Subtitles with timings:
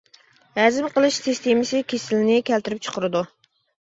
[0.59, 3.23] ھەزىم قىلىش سىستېمىسى كېسىلىنى كەلتۈرۈپ چىقىرىدۇ.